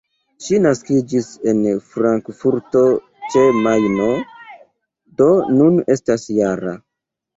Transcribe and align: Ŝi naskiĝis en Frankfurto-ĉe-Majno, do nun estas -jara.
Ŝi 0.43 0.59
naskiĝis 0.65 1.27
en 1.51 1.59
Frankfurto-ĉe-Majno, 1.91 4.07
do 5.21 5.29
nun 5.61 5.79
estas 5.97 6.25
-jara. 6.39 6.75